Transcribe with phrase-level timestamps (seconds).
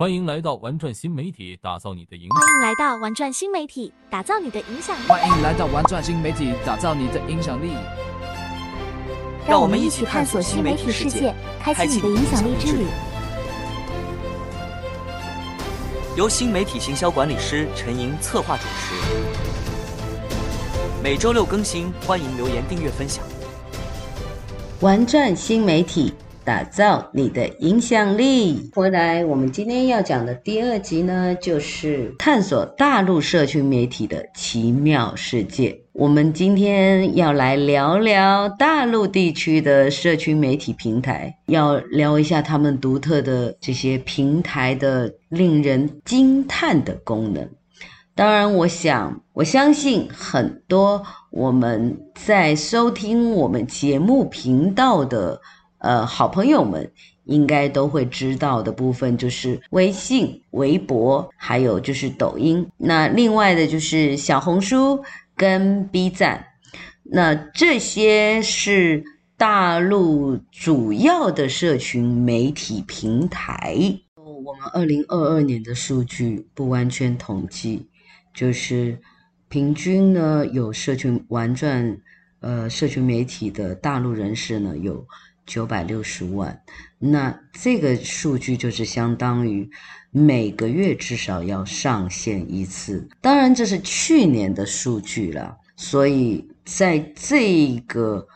[0.00, 2.38] 欢迎来到玩转新媒体，打造你的影响。
[2.38, 5.08] 欢迎来到玩转新媒体，打造你的影响力。
[5.08, 7.72] 欢迎来到玩转新媒体，打造你的影响力。
[9.48, 12.86] 让我们一起探索新媒体世界，开启你的影响力之旅。
[16.16, 18.94] 由新媒体行销管理师陈莹策划主持，
[21.02, 23.24] 每周六更新，欢迎留言、订阅、分享。
[24.78, 26.14] 玩转新媒体。
[26.48, 28.70] 打造你的影响力。
[28.74, 35.78] 回来，我们今天要讲的第二集呢，就是探索大陆社群媒体的奇妙世界。
[35.92, 47.46] 我们今天要来聊聊大陆地区的社群媒体平台，要聊一下他们独特的这些平台的令人惊叹的功能。
[48.14, 55.38] 当然，我想，我相信很多我们在收听我们节目频道的。
[55.78, 56.90] 呃，好朋友们
[57.24, 62.66] 应该都会知道的部分就是微信、微博，还有就是抖音。
[62.76, 65.02] 那另外的就是小红书
[65.36, 66.44] 跟 B 站。
[67.02, 69.04] 那这些是
[69.36, 73.76] 大陆主要的社群媒体平台。
[74.16, 77.86] 我们二零二二年的数据不完全统计，
[78.34, 78.98] 就是
[79.48, 81.98] 平均呢有社群玩转
[82.40, 85.06] 呃社群媒体的大陆人士呢有。
[85.48, 86.62] 九百六十万，
[86.98, 89.68] 那这个数据就是相当于
[90.10, 93.08] 每个月至少要上线一次。
[93.20, 98.26] 当然，这是去年的数据了，所以在这个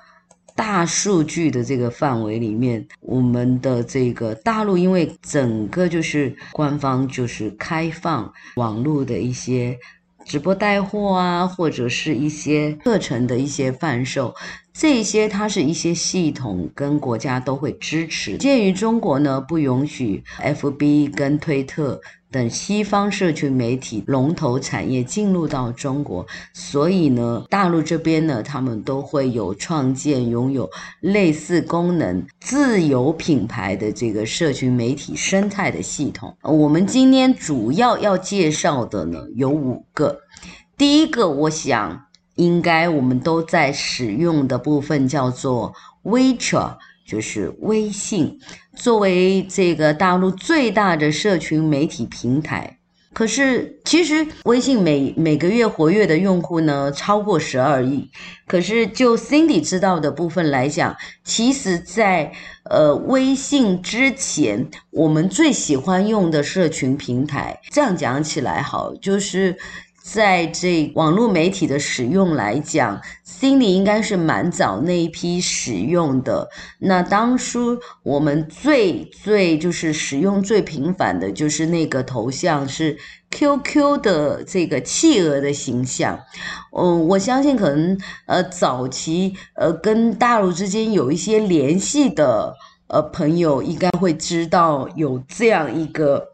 [0.57, 9.79] 大数据的这个范围里面，我们的这个大陆因为整个就是官方就是开放网络的一些
[10.25, 14.35] 直播带货啊，或者是一些课程的一些贩售。
[14.73, 18.39] 这些它是一些系统跟国家都会支持。
[18.39, 22.01] 鉴于中国呢不允许 FB 跟推特
[22.33, 30.69] 等西方社群媒体龙头产业进入到中国，所以呢大陆这边呢他们都会有创建拥有
[31.01, 36.35] 类似功能自有品牌的这个社群媒体生态的系统。
[36.43, 40.19] 我们今天主要要介绍的呢有五个，
[40.77, 42.07] 第一个我想。
[42.37, 45.71] 应该我们都在使用的部分叫做
[46.03, 48.41] WeChat，就是微信，
[48.75, 52.79] 作为这个大陆最大的社群媒体平台。
[53.13, 58.11] 可是其实微信每每个月活跃的用户呢超过十二亿。
[58.47, 62.33] 可是就 Cindy 知道的部分来讲，其实在
[62.71, 69.57] 呃微信之前，我们最喜欢用的社群平台，这样讲起来好就是。
[70.03, 76.49] 在这网络媒体的使用来讲，Cindy 应该是蛮早那一批使用的。
[76.81, 82.99] 那当初我们最最就是使用最频繁的，就是那个头像是
[83.31, 86.19] QQ 的这个企鹅的形象。
[86.77, 87.97] 嗯，我相信可能
[88.27, 92.57] 呃早期呃跟大陆之间有一些联系的
[92.89, 96.32] 呃朋友，应该会知道有这样一个。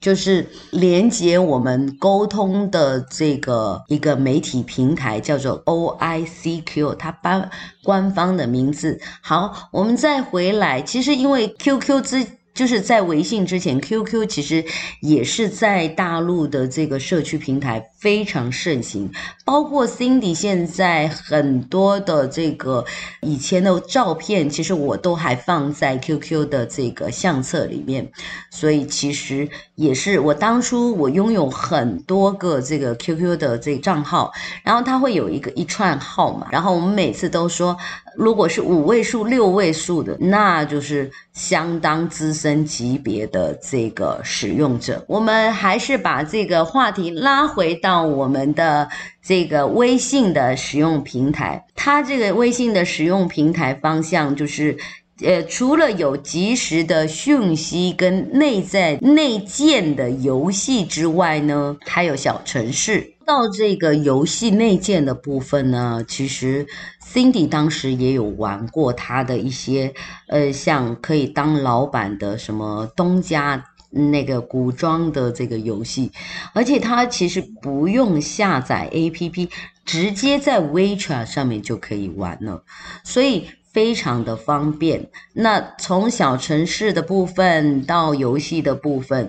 [0.00, 7.50] 就是连接我们沟通的这个一个媒体平台，叫做 OICQ，它官
[7.82, 9.00] 官方的名字。
[9.20, 12.39] 好，我们再回来，其实因为 QQ 之。
[12.52, 14.64] 就是在微信之前，QQ 其实
[15.00, 19.10] 也是在大陆的这个社区平台非常盛行，
[19.44, 22.84] 包括 Cindy 现在很多的这个
[23.22, 28.10] 以前的照片，其实我都还放在 QQ 的这个相册里面，
[28.50, 34.32] 所以其实也是我当初我拥有很多个这个 QQ 的这个账号，
[34.64, 37.76] 然后它会有一个一串号码，然后我们每次都说。
[38.16, 45.04] 如果是五位数、六位数的，那就是相当资深级别的这个使用者。
[45.06, 48.88] 我们还是把这个话题拉回到我们的
[49.22, 51.64] 这个微信的使用平台。
[51.74, 54.76] 它这个微信的使用平台方向就是，
[55.22, 63.14] 呃，除了有及时的讯息跟内在内建的游戏之外呢，还有小程式。
[63.24, 66.66] 到这个游戏内建的部分呢，其实。
[67.12, 69.92] Cindy 当时也有玩过他的一些，
[70.28, 76.12] 呃，像可以当老板的什么东家那个古装的这个游戏，
[76.52, 79.50] 而且它其实不用下载 APP，
[79.84, 82.62] 直接在 WeChat 上面就可以玩了，
[83.02, 85.10] 所以非常的方便。
[85.32, 89.28] 那从小城市的部分到游戏的部分。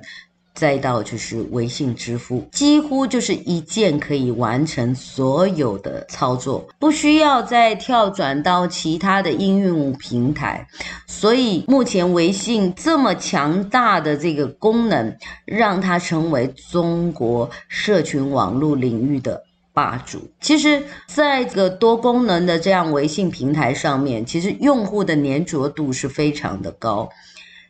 [0.54, 10.68] 再到就是微信支付，几乎就是一键可以完成所有的操作，不需要再跳转到其他的应用平台。
[11.08, 15.16] 所以目前微信这么强大的这个功能，
[15.46, 19.42] 让它成为中国社群网络领域的
[19.74, 20.30] 霸主。
[20.42, 27.10] 其实，在这个多功能的这样微信平台上面，其实用户的粘着度是非常的高。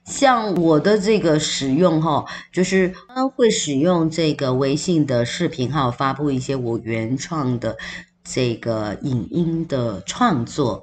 [0.05, 2.93] 像我的这个使用哈，就是
[3.35, 7.77] 会使用这个微信的视频号发布一些我原创的
[8.23, 10.81] 这个影音的创作，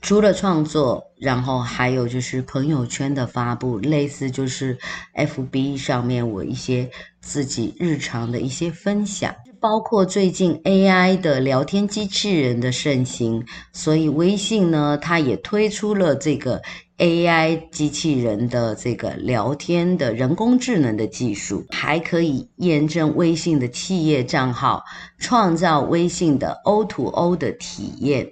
[0.00, 4.78] 除了创作，然后还有就是朋友圈的发布，类似就是
[5.14, 6.90] FB 上面我一些
[7.20, 16.60] 自己日常的一些分享，包括最近 AI 的聊天机器人的盛行，所以微信呢，它也推出了这个。
[17.00, 24.84] AI 机器人的这个聊天的人工智能的技术，还可以验证微信的企业账号，
[25.16, 28.28] 创造微信的 O to O 的体验。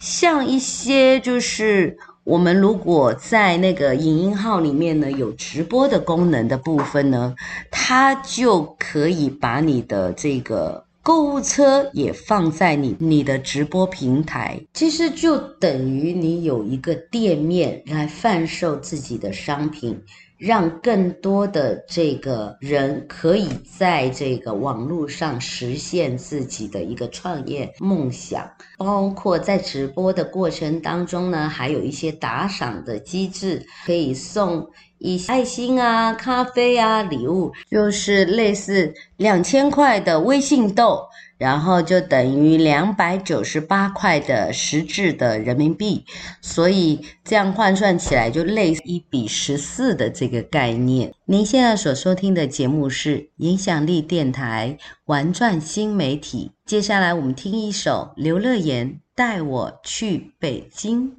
[0.00, 7.34] 像一些就是我们如果在那个影音号里面呢，有直播的功能的部分呢，
[7.70, 10.84] 它就可以把你的这个。
[11.02, 19.98] 购物车也放在你你的直播平台，其实就等于你有一个店面来贩售自己的商品，
[20.40, 23.46] 让更多的这个人可以
[23.78, 28.50] 在这个网络上实现自己的一个创业梦想。
[28.78, 34.66] 包括在直播的过程当中呢，还有一些打赏的机制，可以送。
[35.02, 41.00] 一些爱心啊、咖啡啊、礼物，就是类似两千块的微信豆，
[41.40, 46.04] 然后就等于两百九十八块的实质的人民币，
[46.42, 51.14] 所以这样换算起来就类似一比十四的这个概念。
[51.24, 54.76] 您现在所收听的节目是影响力电台
[55.06, 61.16] 玩转新媒体，接下来我们听一首刘乐妍带我去北京。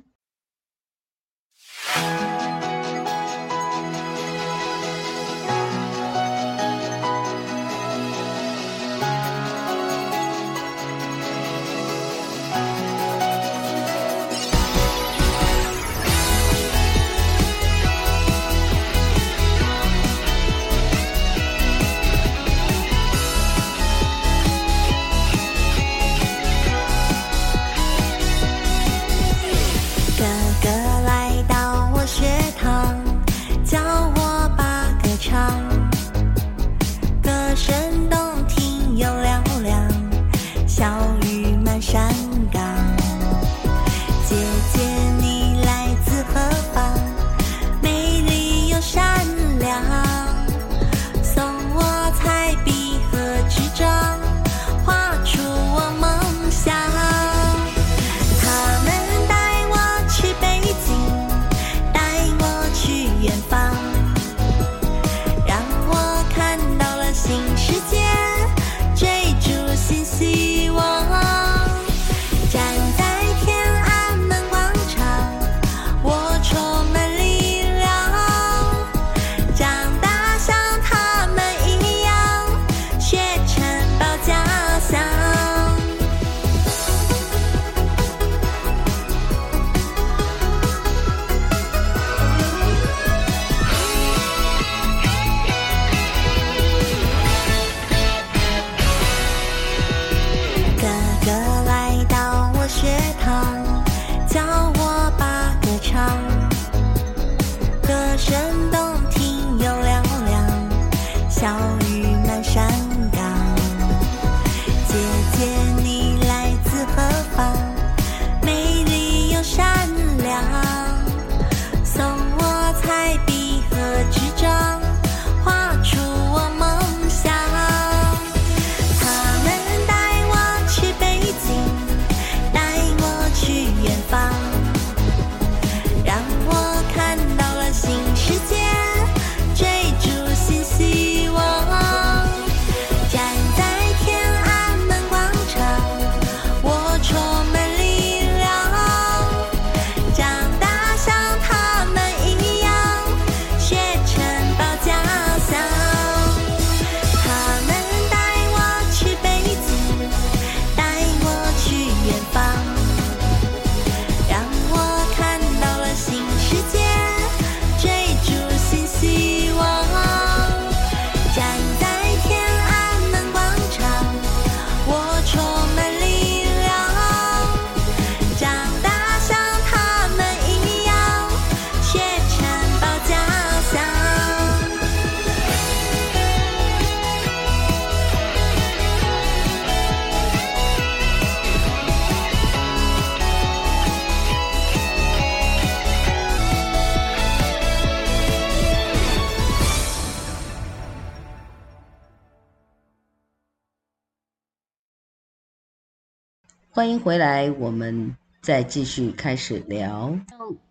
[206.82, 210.18] 欢迎回来，我们再继续开始聊。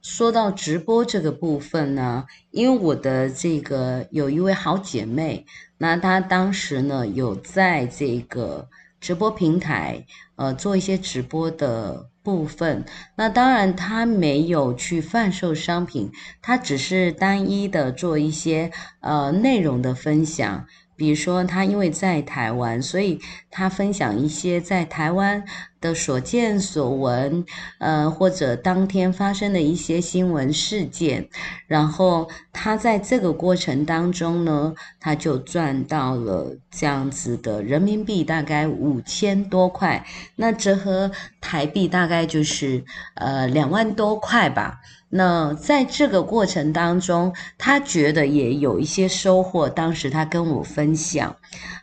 [0.03, 5.47] 说到直播这个部分呢，因为我的这个有一位好姐妹，
[5.79, 8.69] 那她当时呢有在这个
[9.01, 16.11] 直播平台呃做一些直播的部分，那当然她没有去贩售商品，
[16.43, 20.67] 她只是单一的做一些呃内容的分享。
[21.01, 23.19] 比如说，他因为在台湾，所以
[23.51, 25.43] 他分享一些在台湾
[25.81, 27.43] 的所见所闻，
[27.79, 31.27] 呃，或者当天发生的一些新闻事件。
[31.67, 40.05] 然后他在这个过程当中呢，他就赚到了这样子的人民币，大概五千多块，
[40.37, 44.81] 那折合台币大概就是呃两万多块吧。
[45.13, 49.69] 那在这个过程当中，他觉得也有一些收获。
[49.69, 51.35] 当时他跟我分享，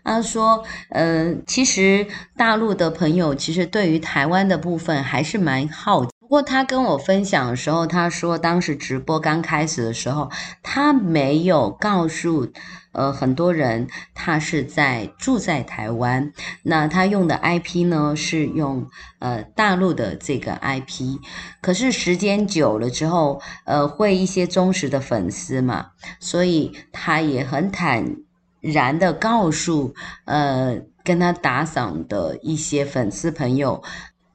[0.03, 2.07] 他说：“嗯、其实
[2.37, 6.11] 大陆的朋友其实对于台湾的部分还是蛮好奇。
[6.27, 10.29] 不过他跟我分享的时候，他说当时直播刚开始的时候，
[10.61, 12.51] 他没有告诉。”
[12.91, 18.87] 呃，很多人他是在住在台湾，那他用的 IP 呢是用
[19.19, 21.19] 呃大陆的这个 IP，
[21.61, 28.17] 可是时间久了之后，呃，会一些忠实的粉丝嘛，所以他也很坦
[28.59, 29.93] 然的告诉
[30.25, 33.81] 呃跟他打赏的一些粉丝朋友。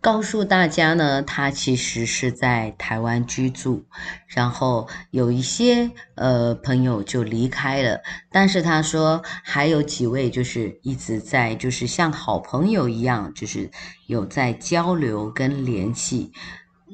[0.03, 3.85] 告诉大家呢，他其实是在台湾居住，
[4.27, 8.01] 然后有一些呃朋友就离开了，
[8.33, 13.71] 但是他说还有几位就是一直在，就是像好朋友一样，就是
[14.09, 16.33] 有在交流跟联系。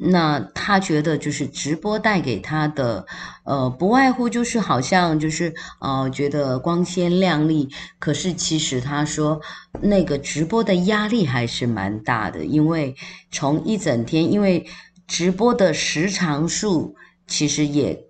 [0.01, 3.07] 那他觉得就是直播带给他的，
[3.45, 7.69] 呃，不外乎就是好像就是呃，觉得光鲜亮丽。
[7.99, 9.41] 可是其实他说
[9.81, 12.95] 那个直播的压力还是蛮大的，因为
[13.31, 14.67] 从一整天，因为
[15.07, 16.95] 直播的时长数
[17.27, 18.05] 其实也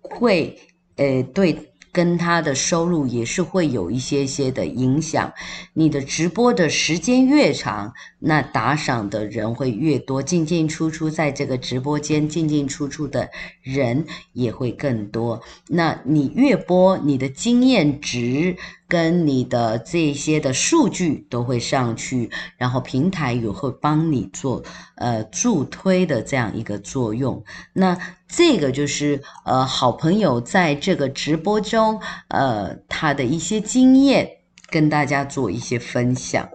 [0.00, 0.58] 会，
[0.96, 1.70] 呃，对。
[1.94, 5.32] 跟他的收入也是会有一些些的影响。
[5.72, 13.30] 你的直播的时间越长，那打赏的人会越多，进进出出在这个直播间进进出出的
[13.62, 15.40] 人也会更多。
[15.68, 18.56] 那你越播，你的经验值。
[18.86, 24.62] 跟你的这些的数据都会上去，然后平台也会帮你做
[24.96, 27.42] 呃助推的这样一个作用。
[27.72, 27.98] 那
[28.28, 34.28] 这个就是呃好朋友在这个直播中呃他的一些经验
[34.68, 36.48] 跟大家做一些分享。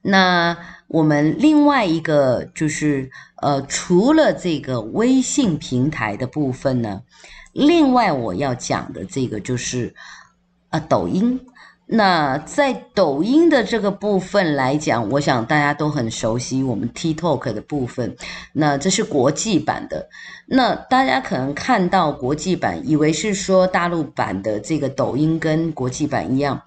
[0.00, 3.10] 那我们另外一个就是
[3.42, 7.02] 呃除了这个微信平台的部分呢，
[7.52, 9.94] 另外我要讲的这个就是。
[10.70, 11.40] 啊，抖音。
[11.90, 18.14] 那在抖音的这个部分来讲，我想大家都很熟悉我们 TikTok 的部分。
[18.52, 20.06] 那这是国际版的。
[20.46, 26.60] 那大家可能看到国际版，以为是说大陆版的这个抖音跟国际版一样，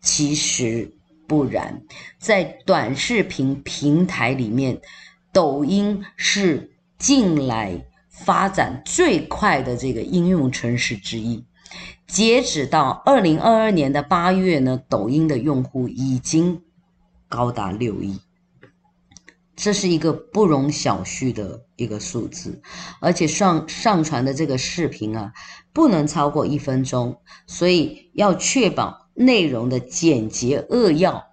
[0.00, 0.88] 其实
[1.26, 1.82] 不然。
[2.20, 4.80] 在短视频平台里面，
[5.32, 11.44] 抖音是近来发展最快的这个应用程式之一。
[12.06, 16.60] 截止到二零二二年的八月呢，抖音的用户已经
[17.28, 18.20] 高达六亿，
[19.56, 22.60] 这是一个不容小觑的一个数字，
[23.00, 25.32] 而且上上传的这个视频啊，
[25.72, 31.24] 不能超过一分钟，所以要确保内容的简洁扼要，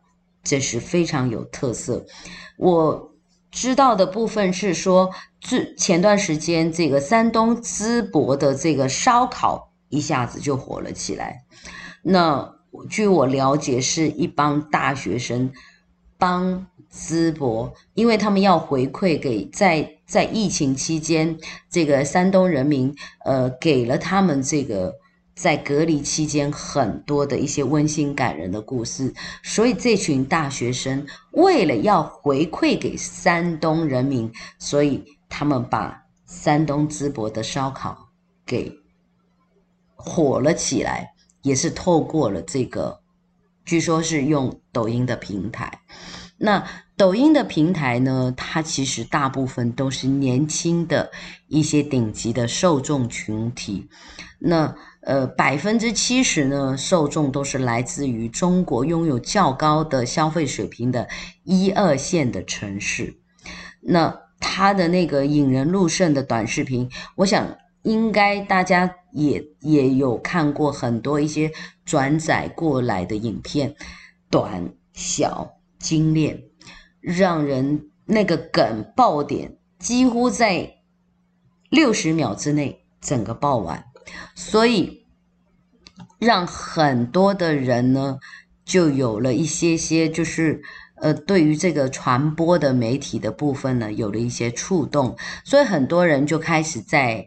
[0.44, 2.06] 这是非常有特色。
[2.58, 3.12] 我
[3.52, 5.10] 知道的部分是说，
[5.42, 9.69] 这前段时间这个山东淄博的这个烧烤。
[9.90, 11.44] 一下子就火了起来。
[12.02, 12.56] 那
[12.90, 15.52] 据我了解，是一帮大学生
[16.18, 21.38] 帮淄博，因为他们要回馈给在在疫情期间
[21.70, 24.94] 这个山东人民，呃，给了他们这个
[25.36, 38.10] 在隔离期间很多的一些温馨感人的故事，所以这群大学生为了要回馈给山东人民，所以他们把山东淄博的烧烤
[38.46, 38.72] 给。
[40.02, 43.02] 火了起来，也是透过了这个，
[43.66, 45.82] 据说是用抖音的平台。
[46.38, 46.66] 那
[46.96, 51.12] 抖音的平台呢，它其实大部分都是年轻的
[51.50, 53.90] 一些顶级的受众群体。
[54.40, 61.06] 那呃，百分之七十呢，受众都是来自于中国拥有较高的消费水平的
[61.44, 63.20] 一二线的城市。
[63.82, 67.46] 那它的那个引人入胜的短视频，我想。
[67.90, 71.52] 应该大家也也有看过很多一些
[71.84, 73.76] 转载过来的影片，
[74.30, 76.44] 短小精炼，
[77.02, 80.72] 让人那个梗爆点几乎在
[81.72, 83.84] 六十秒之内整个爆完，
[84.36, 85.08] 所以
[86.20, 88.20] 让很多的人呢
[88.64, 90.62] 就有了一些些就是
[90.98, 97.26] 呃对于这个传播的媒体的部分呢有了一些触动，所以很多人就开始在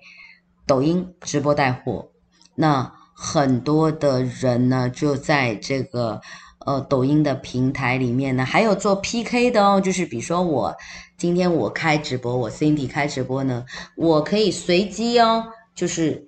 [0.67, 2.11] 抖音直播带货，
[2.55, 6.21] 那很多的人呢就在这个。
[6.65, 10.73] 呃，抖音的平台里面呢，还有做 PK 的哦，就是比如说我
[11.17, 13.67] 今天我开直播，我 Cindy 开直播呢，
[13.97, 16.25] 我可以随机哦，就是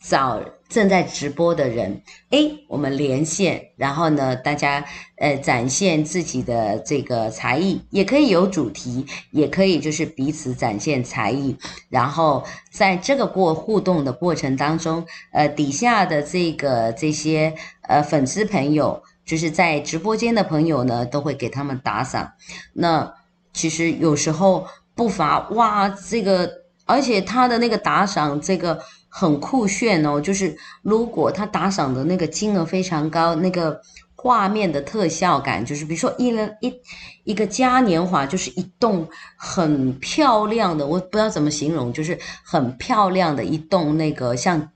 [0.00, 4.84] 找正在直播的人，诶，我们连线，然后呢，大家
[5.18, 11.56] 呃展现自己的这个才艺，也可以有主题，也可以就是彼此展现才艺，
[11.88, 19.02] 然后在这个过互动的过程当中，呃，底下的这个这些呃粉丝朋友。
[19.26, 22.34] 就是在直播间的朋友呢，都会给他们打赏。
[22.72, 23.12] 那
[23.52, 26.48] 其实有时候不乏哇，这个
[26.84, 28.78] 而且他的那个打赏这个
[29.18, 30.20] 很酷炫哦。
[30.20, 33.80] 就是如果他打赏的那个金额非常高，那个
[34.14, 36.74] 画面的特效感，就是比如说一人一
[37.24, 44.68] 一个嘉年华，就是一栋很漂亮的，我不知道怎么形容，就是很漂亮的一栋那个像。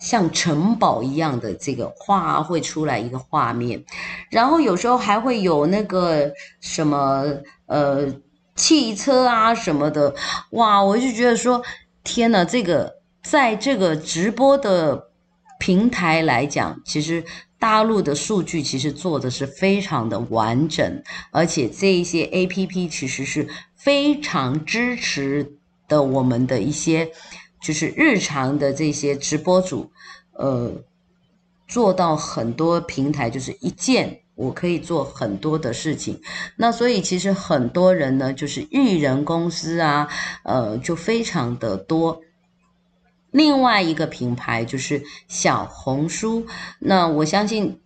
[0.00, 3.82] 像城堡一样的这个画会出来一个画面，
[4.30, 7.24] 然后有时候还会有那个什么
[7.66, 8.06] 呃
[8.54, 10.14] 汽车啊什么的，
[10.50, 10.82] 哇！
[10.82, 11.62] 我就觉得说，
[12.02, 12.92] 天呐，这个
[13.24, 15.08] 在这个直播的
[15.58, 17.24] 平台来讲，其实
[17.58, 25.56] 大陆的数据其实做的是非常的完整，而且这一些 APP 其实是非常支持
[25.88, 27.10] 的我们的一些。
[27.62, 29.90] 就是日常的这些直播主，
[30.34, 30.70] 呃，
[31.66, 36.20] 做到很多平台，就是一键我可以做很多的事情。
[36.58, 40.06] 那所以其实很多人呢，就是艺人公司啊，
[40.44, 42.20] 呃，就非常的多。
[43.34, 46.46] 另外一个品牌就是小红书，
[46.78, 47.78] 那我相信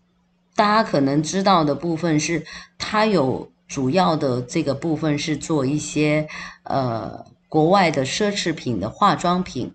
[0.55, 2.45] 大家可能知道的部分是，
[2.77, 6.29] 它有主要的这个部分是做一些
[6.63, 7.25] 呃。
[7.51, 9.73] 国外的奢侈品的化妆品，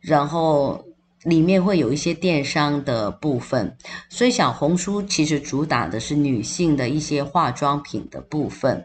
[0.00, 0.82] 然后
[1.24, 3.76] 里面会有一些电商的部分，
[4.08, 8.82] 所以小红书其实主打的是女性的一些化妆品的部分。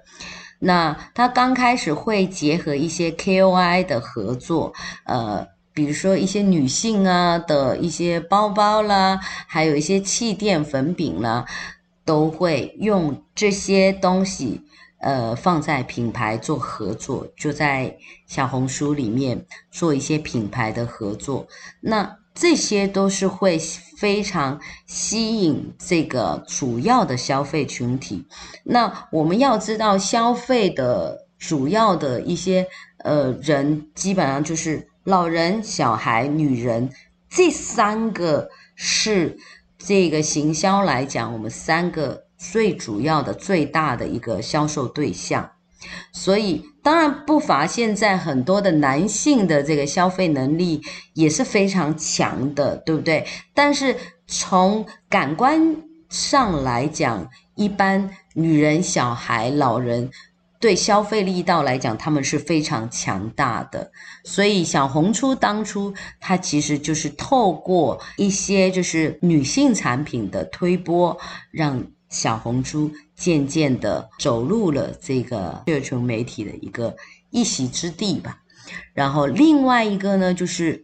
[0.60, 4.74] 那它刚开始会结合一些 KOL 的合作，
[5.06, 11.46] 呃，比如说一些女性啊的一些包包啦，还有一些气垫粉饼啦，
[12.04, 14.62] 都会用这些东西。
[15.02, 21.46] 呃，放在品牌做合作，就在小红书里面做一些品牌的合作，
[21.80, 23.60] 那这些都是会
[23.98, 28.26] 非常吸引这个主要的消费群体。
[28.64, 32.66] 那我们要知道，消费的主要的一些
[33.04, 36.90] 呃人，基本上就是老人、小孩、女人，
[37.30, 39.38] 这三个是
[39.78, 42.26] 这个行销来讲，我们三个。
[42.38, 45.52] 最主要的、最大的一个销售对象，
[46.12, 50.82] 所以当然不乏现在很多的男性的这个消费能力
[51.14, 53.26] 也是非常强的，对不对？
[53.54, 53.96] 但是
[54.28, 55.78] 从感官
[56.10, 60.12] 上来讲，一般女人、小孩、老人
[60.66, 63.92] 对消费力道来讲，他们是非常强大的。
[64.24, 71.16] 所以小红书当初它其实就是透过一些就是女性产品的推播，
[71.52, 76.96] 让小红书渐渐的走入了这个社群媒体的一个
[77.30, 78.40] 一席之地吧。
[78.92, 80.84] 然后另外一个呢，就是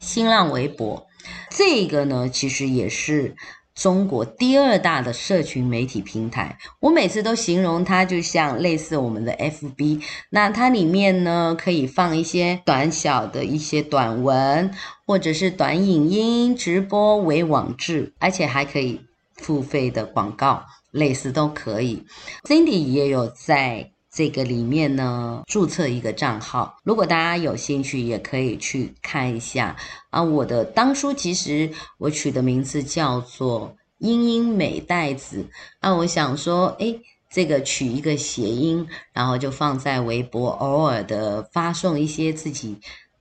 [0.00, 1.06] 新浪微博，
[1.50, 3.36] 这个呢其实也是
[3.78, 6.58] 中国第二大的社群媒体平台。
[6.80, 14.70] 我每次都形容它就像类似我们的 FB，那它里面呢可以放一些短小的一些短文，
[15.06, 19.00] 或者是短影音直播为网志，而且还可以。
[19.38, 22.04] 付费的广告类似都可以
[22.42, 29.76] ，Cindy 也有在这个里面呢注册一个账号，如果大家有兴趣也可以去看一下
[30.10, 30.22] 啊。
[30.22, 35.46] 我的当初其实我取的名字叫做英英美代子
[35.80, 36.94] 那，我想说，哎，
[37.30, 42.78] 这个取一个谐音，然后就放在微博，偶尔的发送一些自己。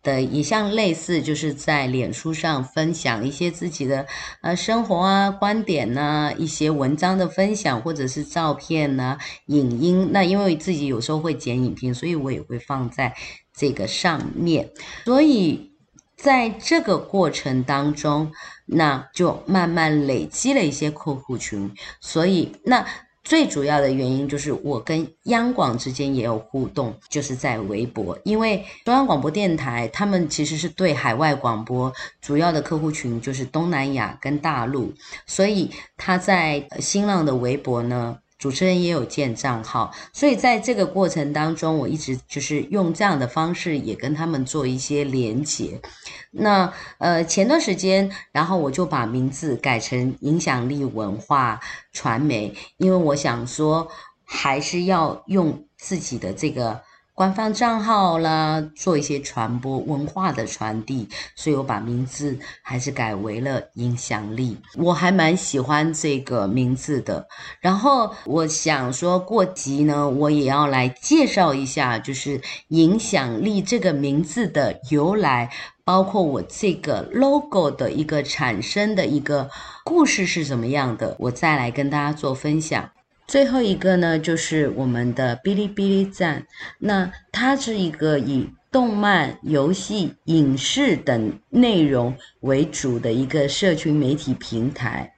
[0.08, 4.08] 的一项类似，就是在脸书上分享一些自己的
[4.41, 9.17] 呃生活啊、观点呐、一些文章的分享，或者是照片呐、
[9.48, 10.10] 影音。
[10.13, 13.13] 那因为自己有时候会剪影片，所以我也会放在
[13.54, 14.70] 这个上面。
[15.04, 15.74] 所以
[16.15, 18.32] 在这个过程当中，
[18.65, 21.70] 那就慢慢累积了一些客户群。
[22.00, 22.88] 所以那
[23.27, 34.93] 最主要的原因就是我跟央广之间也有互动，就是在微博，因为中央广播电台他们其实是对海外广播主要的客户群就是东南亚跟大陆，
[35.25, 45.82] 所以他在新浪的微博呢，主持人也有建账号，所以在这个过程当中，我一直就是用这样的方式也跟他们做一些连接。
[46.30, 51.60] 那呃，前段时间，然后我就把名字改成影响力文化
[51.91, 53.88] 传媒，因为我想说，
[54.23, 56.80] 还是要用自己的这个
[57.17, 64.56] 官方账号啦，做一些传播文化的传递，所以我把名字还是改为了影响力。
[64.75, 67.27] 我还蛮喜欢这个名字的。
[67.60, 75.49] 然后我想说过集呢，我也要来介绍一下，就是影响力这个名字的由来。
[75.84, 79.49] 包括我这个 logo 的一个产生的一个
[79.86, 82.88] 故事是怎么样的，我再来跟大家做分享。
[83.27, 86.47] 最后一个呢，就是我们的哔哩哔哩站，
[86.79, 95.13] 那它是一个以动漫、游戏、影视等内容为主的一个社群媒体平台。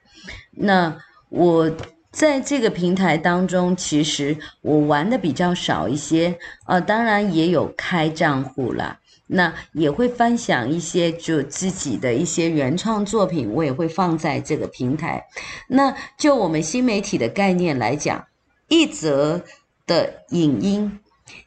[0.50, 0.96] 那
[1.28, 1.70] 我
[2.10, 8.98] 在这个平台当中，其实我玩的比较少一些，呃，当然也有开账户啦。
[9.32, 15.24] 那也会分享一些就自己的一些原创作品，我也会放在这个平台。
[15.68, 18.26] 那就我们新媒体的概念来讲，
[18.68, 19.40] 一则
[19.86, 21.00] 的影音，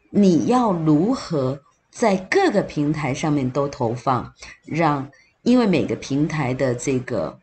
[0.10, 1.60] 你要如何
[1.92, 4.34] 在各个平台上面都投放，
[4.66, 5.10] 让
[5.42, 7.38] 因为每个平台的这个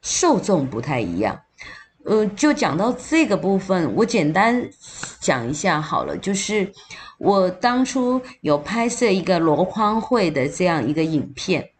[0.00, 1.40] 受众不太一样。
[2.04, 4.68] 呃，就讲到这个部分，我简单
[5.20, 6.16] 讲一下好了。
[6.16, 6.72] 就是
[7.18, 11.70] 我当初有拍摄一个箩筐会的这样一个影片，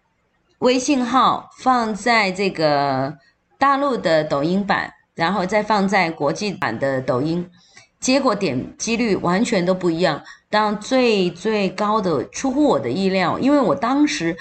[0.58, 3.18] 微信号放在这个
[3.58, 7.50] 大陆的抖音版，然后再放在国际版的抖音，
[7.98, 10.22] 结果点击率完全都不一样。
[10.48, 14.36] 当最最高的出乎我的意料，因为我当时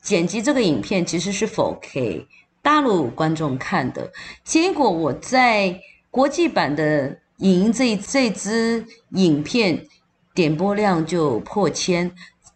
[0.00, 2.24] 剪辑这个影片其实是 4K。
[2.66, 4.10] 大陆观众看的
[4.42, 9.86] 结果，我在国际版的影这这支影片
[10.34, 12.10] 点播量就破千，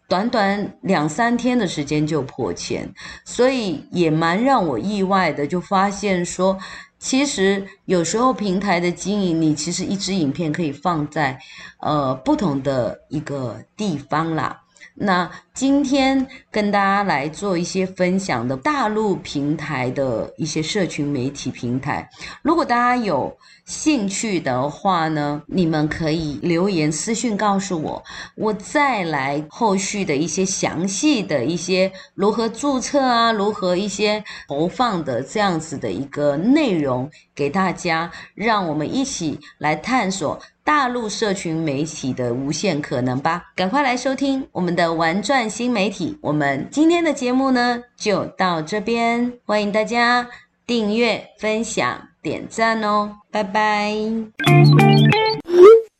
[0.09, 2.93] 短短两三天的时间就破千，
[3.23, 6.59] 所以也蛮让我意外的，就发现说，
[6.99, 11.39] 其实有时候平台的经营，你其实一支影片可以放在
[11.79, 14.60] 呃不同的一个地方啦。
[15.03, 22.07] 那今天跟大家来做一些分享的大陆平台的一些社群媒体平台，
[22.43, 23.35] 如果大家有
[23.65, 28.03] 兴趣的话呢，你们可以留言私信告诉我，
[28.35, 40.39] 我再来后续的一些详细的一些如何注册啊，如何一些投放的这样子的一个内容给大家，让我们一起来探索。
[40.73, 46.17] 大陆社群媒体的无限可能吧，赶快来收听我们的玩转新媒体。
[46.21, 50.25] 我们今天的节目呢，就到这边，欢迎大家
[50.65, 53.93] 订阅、分享、点赞哦，拜拜。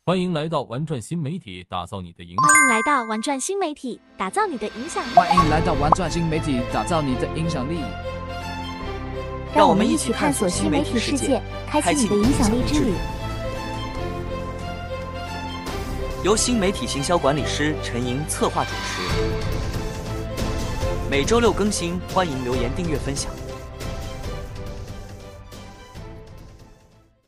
[0.06, 2.46] 欢迎来到玩转新媒体，打造你的影响。
[2.48, 5.14] 欢迎来到玩转新媒体，打造你的影响力。
[5.14, 7.76] 欢迎来到玩转新媒体，打造你的影响力。
[9.54, 12.94] 让我们一起探索新媒体世界，开启你的影响力之旅。
[16.22, 19.02] 由新媒体行销管理师陈莹策划主持，
[21.10, 23.41] 每周六更新，欢迎留言、订阅、分享。